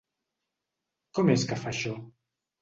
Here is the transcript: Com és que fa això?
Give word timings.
Com 1.19 1.29
és 1.35 1.45
que 1.51 1.59
fa 1.65 1.71
això? 1.73 1.95